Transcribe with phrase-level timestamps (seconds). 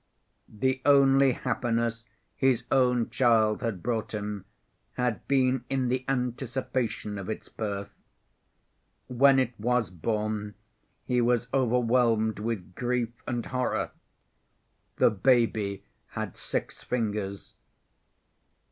[0.49, 2.05] The only happiness
[2.35, 4.45] his own child had brought him
[4.93, 7.91] had been in the anticipation of its birth.
[9.05, 10.55] When it was born,
[11.05, 13.91] he was overwhelmed with grief and horror.
[14.95, 17.53] The baby had six fingers.